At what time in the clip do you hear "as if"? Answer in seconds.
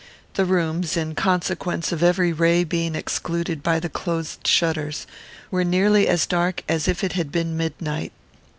6.67-7.03